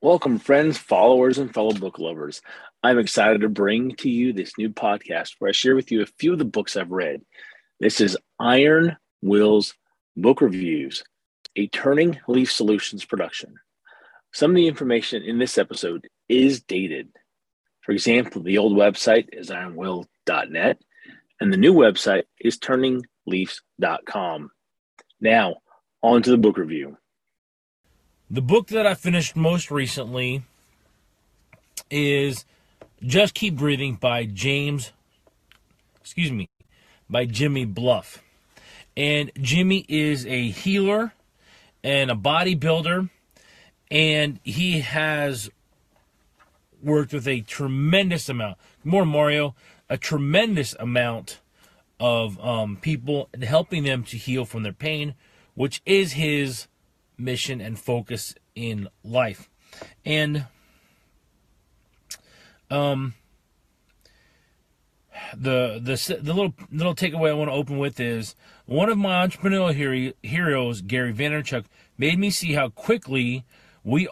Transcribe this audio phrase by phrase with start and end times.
[0.00, 2.40] Welcome, friends, followers, and fellow book lovers.
[2.84, 6.06] I'm excited to bring to you this new podcast where I share with you a
[6.06, 7.22] few of the books I've read.
[7.80, 9.74] This is Iron Will's
[10.16, 11.02] Book Reviews,
[11.56, 13.56] a Turning Leaf Solutions production.
[14.32, 17.08] Some of the information in this episode is dated.
[17.80, 20.80] For example, the old website is ironwill.net,
[21.40, 24.50] and the new website is turningleafs.com.
[25.20, 25.56] Now,
[26.04, 26.98] on to the book review.
[28.30, 30.42] The book that I finished most recently
[31.90, 32.44] is
[33.02, 34.92] Just Keep Breathing by James,
[35.98, 36.50] excuse me,
[37.08, 38.22] by Jimmy Bluff.
[38.94, 41.14] And Jimmy is a healer
[41.82, 43.08] and a bodybuilder,
[43.90, 45.48] and he has
[46.82, 49.54] worked with a tremendous amount, more Mario,
[49.88, 51.40] a tremendous amount
[51.98, 55.14] of um, people and helping them to heal from their pain,
[55.54, 56.66] which is his
[57.18, 59.50] mission and focus in life.
[60.04, 60.46] And
[62.70, 63.14] um
[65.36, 68.34] the the the little little takeaway I want to open with is
[68.66, 71.64] one of my entrepreneurial hero, heroes, Gary Vaynerchuk,
[71.96, 73.44] made me see how quickly
[73.84, 74.08] we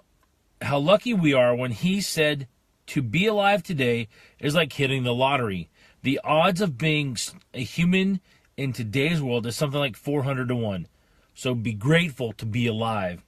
[0.62, 2.48] how lucky we are when he said
[2.86, 4.08] to be alive today
[4.38, 5.68] is like hitting the lottery.
[6.02, 7.16] The odds of being
[7.52, 8.20] a human
[8.56, 10.86] in today's world is something like 400 to 1.
[11.36, 13.22] So be grateful to be alive.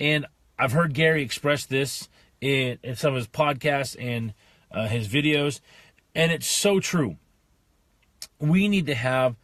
[0.00, 0.26] And
[0.58, 2.08] I've heard Gary express this
[2.40, 4.32] in, in some of his podcasts and
[4.72, 5.60] uh, his videos,
[6.14, 7.16] and it's so true.
[8.38, 9.36] We need to have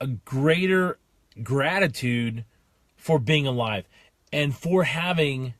[0.00, 0.98] a greater
[1.42, 2.44] gratitude
[2.96, 3.84] for being alive
[4.32, 5.54] and for having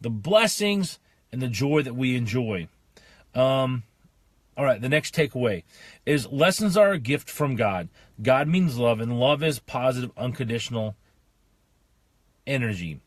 [0.00, 0.98] the blessings
[1.30, 2.68] and the joy that we enjoy.
[3.34, 3.82] Um,
[4.56, 5.62] all right, the next takeaway
[6.06, 7.88] is lessons are a gift from God.
[8.22, 10.96] God means love, and love is positive, unconditional
[12.46, 13.00] energy.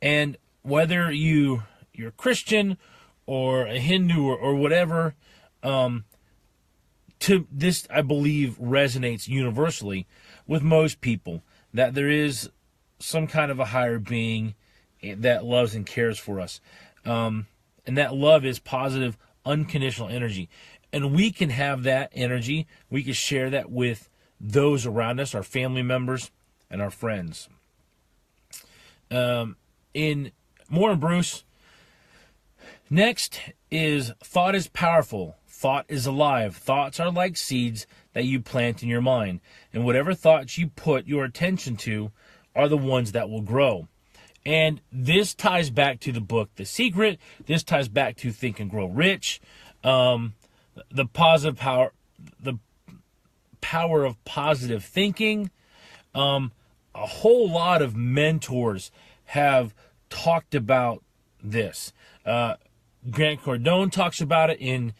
[0.00, 2.78] And whether you you're Christian
[3.26, 5.14] or a Hindu or, or whatever,
[5.62, 6.04] um,
[7.20, 10.06] to this I believe resonates universally
[10.46, 11.42] with most people
[11.74, 12.50] that there is
[12.98, 14.54] some kind of a higher being
[15.02, 16.60] that loves and cares for us.
[17.04, 17.46] Um,
[17.86, 20.48] and that love is positive, unconditional energy.
[20.92, 24.08] And we can have that energy, we can share that with
[24.40, 26.30] those around us, our family members,
[26.70, 27.48] and our friends.
[29.10, 29.56] Um,
[29.94, 30.32] in
[30.68, 31.44] more in Bruce.
[32.90, 35.36] Next is thought is powerful.
[35.46, 36.56] Thought is alive.
[36.56, 39.40] Thoughts are like seeds that you plant in your mind.
[39.72, 42.12] And whatever thoughts you put your attention to
[42.54, 43.88] are the ones that will grow.
[44.46, 47.18] And this ties back to the book The Secret.
[47.46, 49.40] This ties back to Think and Grow Rich.
[49.84, 50.34] Um,
[50.90, 51.92] the positive power,
[52.40, 52.54] the
[53.60, 55.50] power of positive thinking.
[56.14, 56.52] Um,
[57.02, 58.90] a whole lot of mentors
[59.26, 59.74] have
[60.10, 61.02] talked about
[61.42, 61.92] this.
[62.26, 62.54] Uh,
[63.10, 64.92] Grant Cardone talks about it in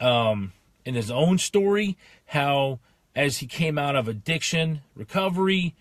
[0.00, 0.52] um,
[0.84, 1.96] in his own story.
[2.26, 2.80] How
[3.14, 5.74] as he came out of addiction recovery,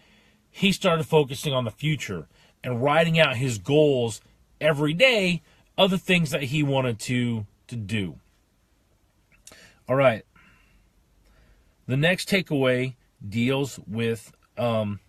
[0.52, 2.28] he started focusing on the future
[2.64, 4.22] and writing out his goals
[4.62, 5.42] every day
[5.78, 8.20] of the things that he wanted to to do.
[9.88, 10.26] All right.
[11.88, 12.96] The next takeaway
[13.28, 15.00] deals with um,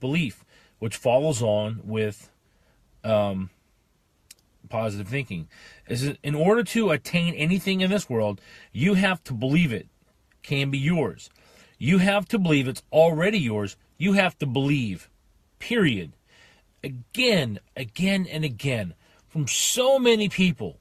[0.00, 0.44] belief,
[0.78, 2.30] which follows on with
[3.04, 3.50] um,
[4.68, 5.48] positive thinking.
[5.88, 8.40] Is in order to attain anything in this world,
[8.72, 9.88] you have to believe it
[10.42, 11.30] can be yours.
[11.78, 13.76] You have to believe it's already yours.
[13.96, 15.08] You have to believe.
[15.58, 16.12] Period.
[16.82, 18.94] Again, again, and again,
[19.28, 20.78] from so many people,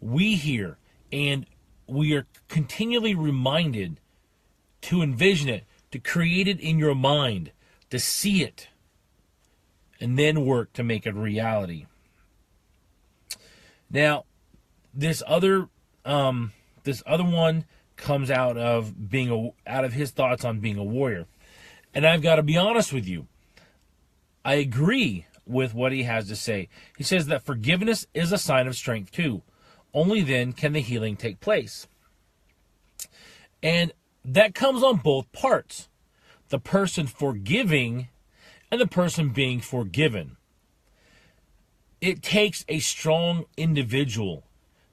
[0.00, 0.78] we hear
[1.12, 1.46] and
[1.86, 4.00] we are continually reminded
[4.82, 7.52] to envision it, to create it in your mind,
[7.90, 8.68] to see it
[10.00, 11.86] and then work to make it reality.
[13.90, 14.24] Now,
[14.92, 15.68] this other
[16.04, 16.52] um,
[16.84, 17.64] this other one
[17.96, 21.26] comes out of being a, out of his thoughts on being a warrior,
[21.94, 23.26] and I've got to be honest with you.
[24.44, 26.68] I agree with what he has to say.
[26.96, 29.42] He says that forgiveness is a sign of strength too.
[29.94, 31.86] Only then can the healing take place.
[33.62, 33.92] And
[34.24, 35.88] that comes on both parts.
[36.48, 38.08] The person forgiving
[38.70, 40.36] and the person being forgiven.
[42.00, 44.44] It takes a strong individual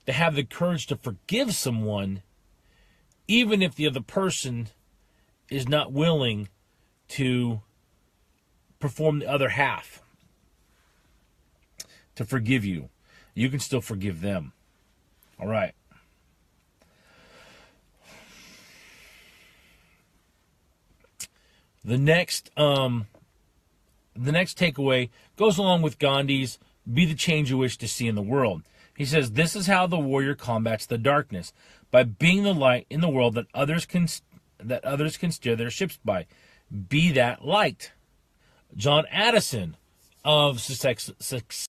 [0.06, 2.22] to have the courage to forgive someone,
[3.28, 4.70] even if the other person
[5.50, 6.50] is not willing
[7.10, 7.62] to
[8.80, 10.02] perform the other half
[12.16, 12.90] to forgive you.
[13.34, 14.54] You can still forgive them.
[15.40, 15.74] All right.
[21.84, 23.08] The next um
[24.16, 26.60] the next takeaway goes along with Gandhi's
[26.92, 28.64] be the change you wish to see in the world.
[28.96, 31.54] He says, This is how the warrior combats the darkness
[31.92, 34.08] by being the light in the world that others can
[34.60, 36.26] that others can steer their ships by.
[36.90, 37.92] Be that light.
[38.76, 39.78] John Addison
[40.24, 41.68] of Success,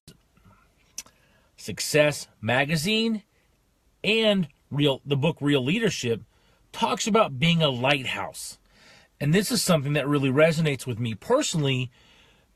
[1.57, 3.23] Success Magazine
[4.03, 6.23] and real the book Real Leadership
[6.73, 8.59] talks about being a lighthouse.
[9.21, 11.91] And this is something that really resonates with me personally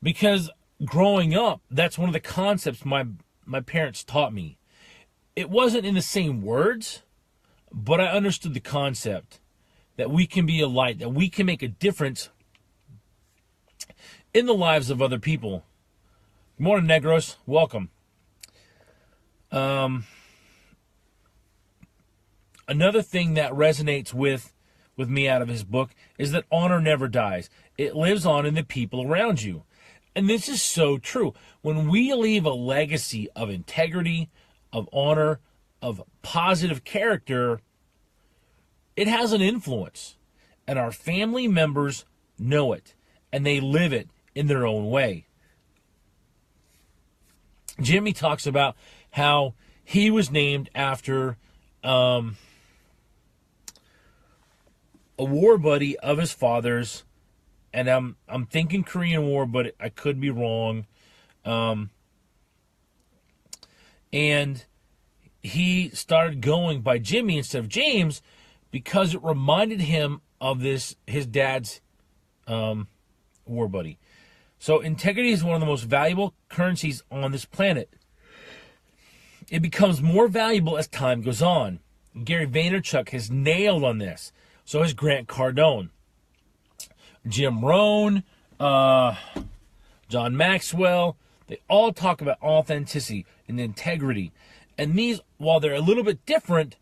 [0.03, 0.49] because
[0.83, 3.05] growing up, that's one of the concepts my
[3.45, 4.57] my parents taught me.
[5.35, 7.01] It wasn't in the same words,
[7.71, 9.39] but I understood the concept
[9.97, 12.29] that we can be a light, that we can make a difference
[14.33, 15.63] in the lives of other people.
[16.57, 17.37] Good morning, Negros.
[17.45, 17.89] Welcome.
[19.51, 20.05] Um,
[22.67, 24.53] another thing that resonates with
[24.99, 27.49] with me out of his book is that honor never dies.
[27.77, 29.63] It lives on in the people around you.
[30.13, 31.33] And this is so true.
[31.61, 34.29] When we leave a legacy of integrity,
[34.73, 35.39] of honor,
[35.81, 37.61] of positive character,
[38.97, 40.17] it has an influence.
[40.67, 42.03] And our family members
[42.37, 42.93] know it
[43.31, 45.25] and they live it in their own way.
[47.79, 48.75] Jimmy talks about
[49.11, 49.53] how
[49.85, 51.37] he was named after
[51.85, 52.35] um,
[55.19, 57.03] a war buddy of his father's,
[57.73, 60.87] and I'm I'm thinking Korean War, but I could be wrong.
[61.45, 61.91] Um,
[64.11, 64.65] and
[65.43, 68.21] he started going by Jimmy instead of James
[68.71, 71.81] because it reminded him of this his dad's
[72.47, 72.87] um,
[73.45, 73.99] war buddy.
[74.57, 77.93] So integrity is one of the most valuable currencies on this planet.
[79.49, 81.79] It becomes more valuable as time goes on.
[82.23, 84.31] Gary Vaynerchuk has nailed on this.
[84.69, 85.89] So is Grant Cardone,
[87.27, 88.21] Jim Rohn,
[88.59, 89.15] uh,
[90.09, 91.17] John Maxwell.
[91.47, 94.31] They all talk about authenticity and integrity.
[94.77, 96.75] And these, while they're a little bit different,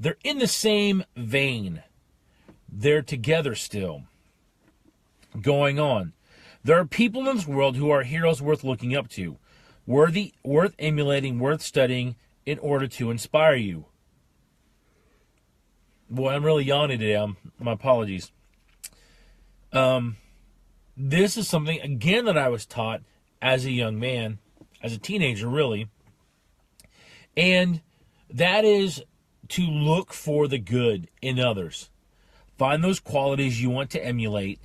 [0.00, 1.84] they're in the same vein.
[2.68, 4.02] They're together still.
[5.40, 6.14] Going on.
[6.64, 9.36] There are people in this world who are heroes worth looking up to,
[9.86, 13.84] worthy, worth emulating, worth studying in order to inspire you.
[16.10, 17.14] Boy, I'm really yawning today.
[17.14, 18.32] I'm, my apologies.
[19.72, 20.16] Um,
[20.96, 23.02] this is something again that I was taught
[23.42, 24.38] as a young man,
[24.82, 25.88] as a teenager, really,
[27.36, 27.82] and
[28.30, 29.02] that is
[29.48, 31.90] to look for the good in others.
[32.56, 34.60] Find those qualities you want to emulate,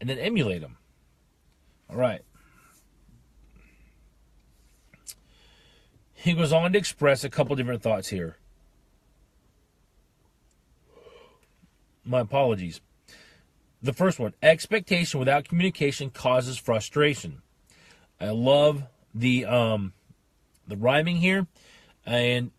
[0.00, 0.76] and then emulate them.
[1.88, 2.20] All right.
[6.12, 8.36] He goes on to express a couple different thoughts here.
[12.04, 12.80] My apologies.
[13.82, 17.42] The first one expectation without communication causes frustration.
[18.20, 18.84] I love
[19.14, 19.92] the um,
[20.66, 21.46] the rhyming here,
[22.06, 22.50] and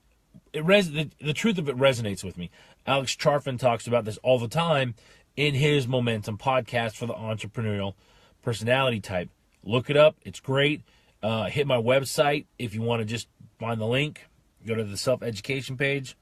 [0.54, 2.52] it res- the, the truth of it resonates with me.
[2.86, 4.96] Alex Charfen talks about this all the time
[5.36, 7.94] in his Momentum podcast for the entrepreneurial
[8.42, 9.30] personality type.
[9.64, 10.84] Look it up; it's great.
[11.24, 13.28] Uh, hit my website if you want to just
[13.60, 14.28] find the link.
[14.66, 16.16] Go to the self education page.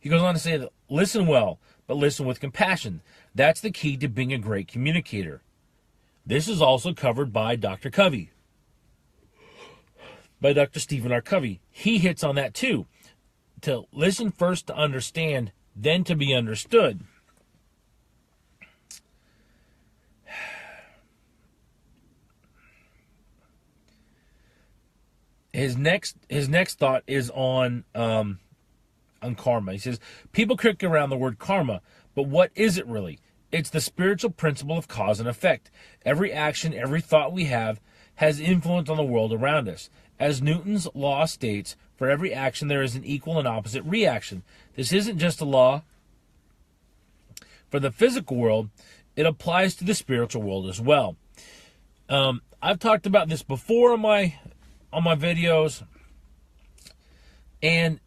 [0.00, 3.02] He goes on to say that listen well but listen with compassion.
[3.34, 5.42] That's the key to being a great communicator.
[6.24, 7.90] This is also covered by Dr.
[7.90, 8.30] Covey,
[10.40, 10.80] by Dr.
[10.80, 11.20] Stephen R.
[11.20, 11.60] Covey.
[11.70, 12.86] He hits on that too.
[13.62, 17.00] To listen first to understand, then to be understood.
[25.52, 28.38] His next his next thought is on um,
[29.22, 29.72] on karma.
[29.72, 30.00] He says,
[30.32, 31.80] People kick around the word karma,
[32.14, 33.18] but what is it really?
[33.50, 35.70] It's the spiritual principle of cause and effect.
[36.04, 37.80] Every action, every thought we have
[38.16, 39.90] has influence on the world around us.
[40.18, 44.42] As Newton's law states, for every action there is an equal and opposite reaction.
[44.74, 45.82] This isn't just a law
[47.70, 48.68] for the physical world,
[49.16, 51.16] it applies to the spiritual world as well.
[52.08, 54.38] Um, I've talked about this before on my
[54.92, 55.82] on my videos,
[57.62, 57.98] and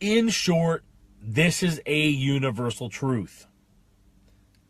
[0.00, 0.84] in short,
[1.20, 3.46] this is a universal truth.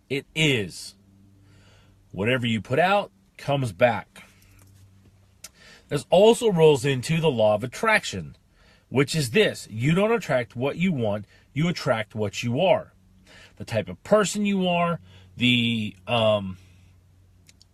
[0.09, 0.95] It is.
[2.13, 4.25] Whatever you put out comes back.
[5.89, 8.37] This also rolls into the law of attraction,
[8.89, 12.93] which is this you don't attract what you want, you attract what you are.
[13.57, 15.01] The type of person you are,
[15.37, 16.59] the um,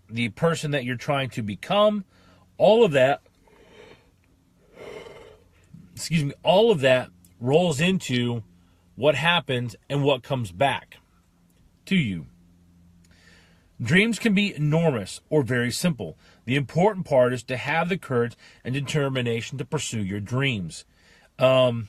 [0.08, 2.04] the person that you're trying to become,
[2.56, 3.22] all of that
[5.94, 8.42] excuse me, all of that rolls into
[8.96, 10.98] what happens and what comes back
[11.86, 12.26] to you.
[13.82, 16.16] Dreams can be enormous or very simple.
[16.44, 20.84] The important part is to have the courage and determination to pursue your dreams.
[21.38, 21.88] Um,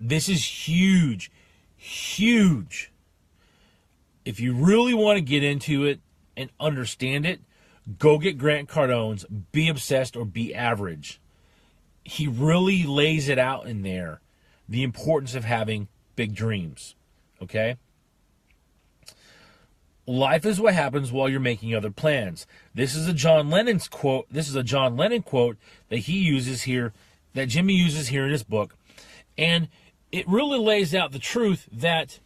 [0.00, 1.30] this is huge,
[1.76, 2.92] huge.
[4.24, 6.00] If you really want to get into it
[6.36, 7.40] and understand it,
[7.98, 11.20] go get Grant Cardone's Be Obsessed or Be Average.
[12.08, 14.22] He really lays it out in there
[14.66, 16.94] the importance of having big dreams.
[17.42, 17.76] Okay?
[20.06, 22.46] Life is what happens while you're making other plans.
[22.74, 24.26] This is a John Lennon's quote.
[24.30, 25.58] This is a John Lennon quote
[25.90, 26.94] that he uses here,
[27.34, 28.74] that Jimmy uses here in his book.
[29.36, 29.68] And
[30.10, 32.20] it really lays out the truth that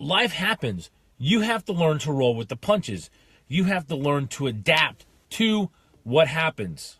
[0.00, 0.90] life happens.
[1.16, 3.08] You have to learn to roll with the punches.
[3.46, 5.70] You have to learn to adapt to
[6.02, 6.99] what happens.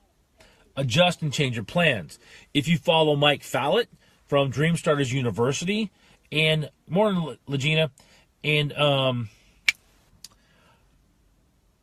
[0.81, 2.19] Adjust and change your plans.
[2.55, 3.89] If you follow Mike Fallat
[4.27, 5.91] from Dream Starters University
[6.33, 7.91] and Morning Legina
[8.43, 9.29] and um,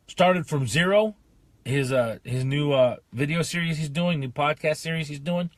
[0.08, 1.14] started from zero.
[1.64, 5.50] His uh his new uh video series he's doing, new podcast series he's doing,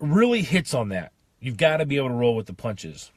[0.00, 1.12] really hits on that.
[1.38, 3.12] You've got to be able to roll with the punches.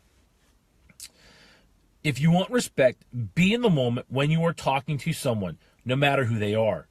[2.03, 5.95] If you want respect, be in the moment when you are talking to someone, no
[5.95, 6.88] matter who they are.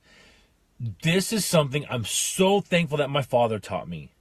[0.80, 4.12] This is something I'm so thankful that my father taught me.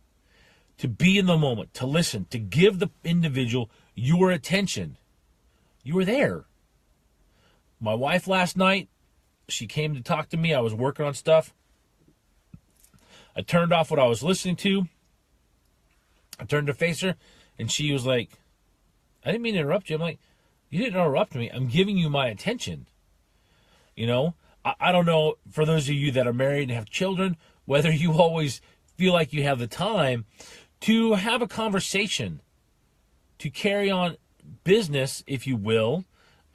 [0.79, 4.97] To be in the moment, to listen, to give the individual your attention.
[5.83, 6.45] You were there.
[7.79, 8.89] My wife last night,
[9.47, 10.53] she came to talk to me.
[10.53, 11.53] I was working on stuff.
[13.35, 14.87] I turned off what I was listening to.
[16.39, 17.15] I turned to face her,
[17.57, 18.31] and she was like,
[19.23, 19.95] I didn't mean to interrupt you.
[19.95, 20.19] I'm like,
[20.69, 21.49] you didn't interrupt me.
[21.49, 22.87] I'm giving you my attention.
[23.95, 24.35] You know,
[24.79, 28.13] I, don't know, for those of you that are married and have children, whether you
[28.21, 28.61] always
[28.95, 30.25] feel like you have the time
[30.81, 32.41] to have a conversation,
[33.39, 34.17] to carry on
[34.63, 36.05] business, if you will,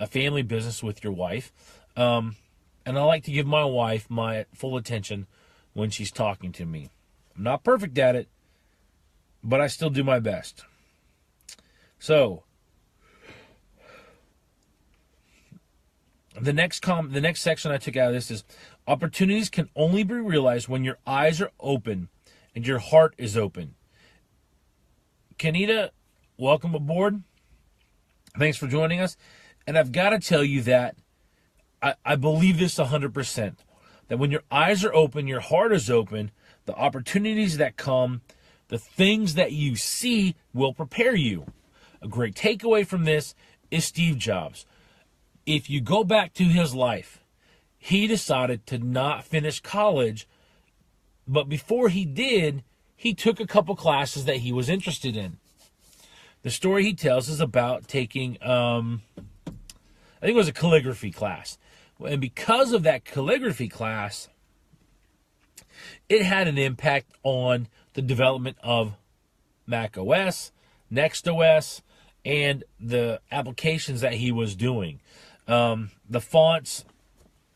[0.01, 1.53] a family business with your wife.
[1.97, 2.37] Um,
[2.85, 5.27] and I like to give my wife my full attention
[5.73, 6.91] when she's talking to me.
[7.37, 8.29] I'm not perfect at it,
[9.43, 10.65] but I still do my best.
[11.99, 12.43] So,
[16.41, 18.45] the next com the next section I took out of this is
[18.87, 22.09] opportunities can only be realized when your eyes are open
[22.55, 23.75] and your heart is open.
[25.39, 25.91] Kanita,
[26.37, 27.23] welcome aboard.
[28.39, 29.17] Thanks for joining us.
[29.67, 30.97] And I've got to tell you that
[31.83, 33.55] I, I believe this 100%.
[34.09, 36.33] That when your eyes are open, your heart is open,
[36.67, 38.21] the opportunities that come,
[38.69, 41.47] the things that you see will prepare you.
[42.01, 43.35] A great takeaway from this
[43.71, 44.67] is Steve Jobs.
[45.47, 47.23] If you go back to his life,
[47.79, 50.29] he decided to not finish college,
[51.27, 52.63] but before he did,
[52.95, 55.39] he took a couple classes that he was interested in.
[56.43, 59.03] The story he tells is about taking, um,
[59.47, 61.59] I think it was a calligraphy class.
[62.05, 64.29] And because of that calligraphy class,
[66.09, 68.95] it had an impact on the development of
[69.67, 70.53] Mac OS,
[70.91, 71.83] Next OS,
[72.25, 75.01] and the applications that he was doing.
[75.49, 76.85] Um, the fonts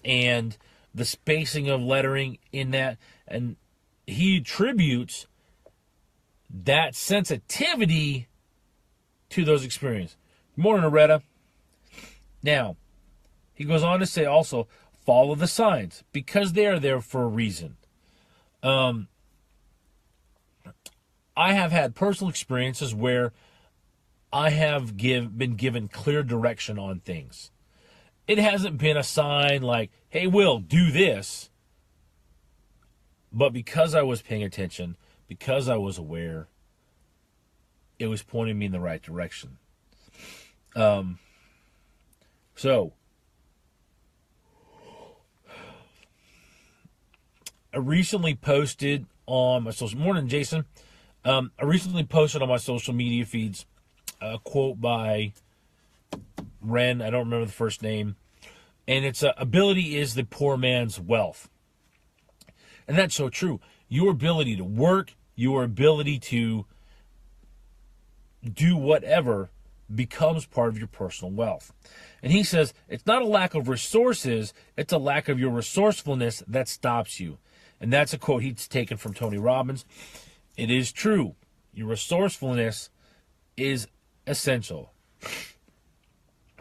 [0.04, 0.56] and
[0.94, 3.56] the spacing of lettering in that, and
[4.06, 5.26] he attributes
[6.50, 8.28] that sensitivity
[9.30, 10.16] to those experiences.
[10.56, 11.22] Morning, Loretta.
[12.42, 12.76] Now,
[13.52, 14.68] he goes on to say also,
[15.04, 17.76] follow the signs because they are there for a reason.
[18.62, 19.08] Um,
[21.36, 23.32] I have had personal experiences where
[24.32, 27.50] I have give, been given clear direction on things.
[28.26, 31.50] It hasn't been a sign like, hey, Will, do this.
[33.32, 34.96] But because I was paying attention,
[35.28, 36.48] because I was aware,
[37.98, 39.58] it was pointing me in the right direction.
[40.74, 41.18] Um,
[42.54, 42.92] so,
[47.72, 50.64] I recently posted on my social morning, Jason.
[51.24, 53.66] Um, I recently posted on my social media feeds
[54.20, 55.32] a quote by
[56.60, 57.02] Wren.
[57.02, 58.16] I don't remember the first name,
[58.86, 61.48] and it's uh, "Ability is the poor man's wealth,"
[62.86, 63.60] and that's so true.
[63.88, 66.66] Your ability to work, your ability to
[68.52, 69.50] do whatever
[69.94, 71.72] becomes part of your personal wealth.
[72.22, 76.42] And he says it's not a lack of resources, it's a lack of your resourcefulness
[76.48, 77.38] that stops you.
[77.80, 79.84] And that's a quote he's taken from Tony Robbins.
[80.56, 81.34] It is true.
[81.74, 82.90] Your resourcefulness
[83.56, 83.86] is
[84.26, 84.92] essential.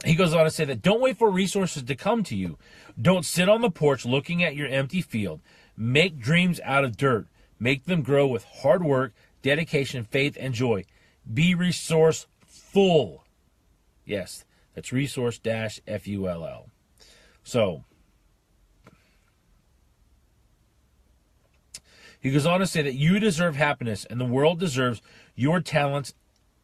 [0.05, 2.57] He goes on to say that don't wait for resources to come to you.
[3.01, 5.41] Don't sit on the porch looking at your empty field.
[5.75, 7.27] Make dreams out of dirt.
[7.59, 10.85] Make them grow with hard work, dedication, faith, and joy.
[11.31, 13.23] Be resourceful.
[14.05, 14.45] Yes,
[14.75, 16.69] that's resource dash F U L L.
[17.43, 17.83] So,
[22.25, 24.99] He goes on to say that you deserve happiness and the world deserves
[25.35, 26.15] your talents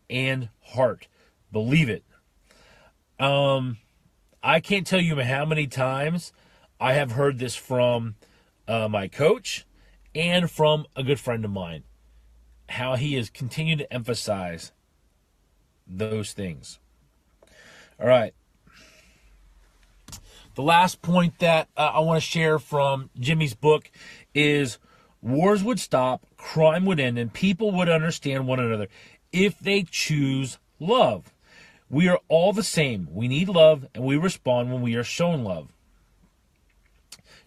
[0.10, 1.08] and heart.
[1.52, 2.04] Believe it.
[3.22, 3.78] Um,
[4.42, 6.34] I can't tell you how many times
[6.80, 8.16] I have heard this from
[8.68, 9.68] uh, my coach
[10.16, 11.84] and from a good friend of mine.
[12.68, 14.72] How he has continued to emphasize
[15.86, 16.80] those things.
[18.00, 18.34] All right.
[20.56, 23.92] The last point that uh, I want to share from Jimmy's book
[24.34, 24.80] is
[25.22, 28.88] wars would stop, crime would end, and people would understand one another
[29.32, 31.31] if they choose love.
[31.92, 33.10] We are all the same.
[33.12, 35.68] We need love, and we respond when we are shown love.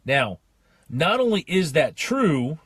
[0.04, 0.38] Now,
[0.86, 2.58] not only is that true,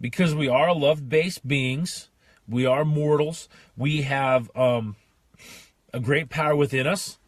[0.00, 2.08] because we are love based beings,
[2.48, 4.96] we are mortals, we have um,
[5.94, 7.18] a great power within us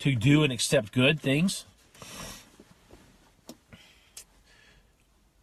[0.00, 1.64] to do and accept good things.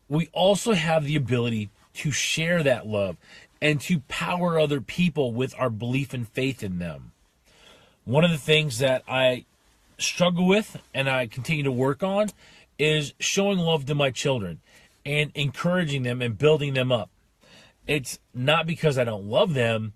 [0.07, 3.17] We also have the ability to share that love
[3.61, 7.11] and to power other people with our belief and faith in them.
[8.05, 9.45] One of the things that I
[9.99, 12.29] struggle with and I continue to work on
[12.79, 14.59] is showing love to my children
[15.05, 17.09] and encouraging them and building them up.
[17.87, 19.93] It's not because I don't love them,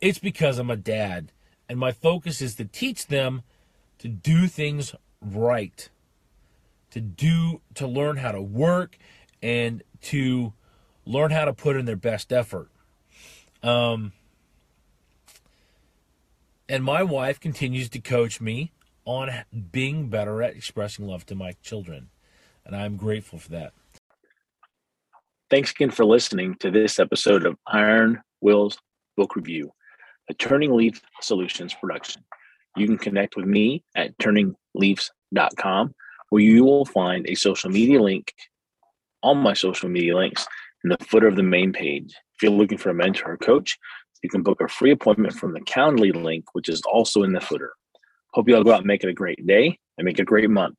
[0.00, 1.30] it's because I'm a dad
[1.68, 3.42] and my focus is to teach them
[3.98, 5.88] to do things right.
[6.90, 8.98] To do to learn how to work
[9.42, 10.52] and to
[11.04, 12.68] learn how to put in their best effort.
[13.64, 14.12] Um,
[16.68, 18.72] and my wife continues to coach me
[19.06, 19.30] on
[19.72, 22.10] being better at expressing love to my children.
[22.66, 23.72] And I'm grateful for that.
[25.50, 28.78] Thanks again for listening to this episode of Iron Wills
[29.16, 29.72] Book Review,
[30.28, 32.22] a Turning Leaf Solutions production.
[32.76, 35.94] You can connect with me at turningleafs.com,
[36.30, 38.32] where you will find a social media link,
[39.22, 40.46] all my social media links,
[40.82, 42.14] in the footer of the main page.
[42.36, 43.78] If you're looking for a mentor or coach,
[44.22, 47.40] you can book a free appointment from the Calendly link, which is also in the
[47.40, 47.72] footer.
[48.32, 50.24] Hope you all go out and make it a great day and make it a
[50.24, 50.78] great month.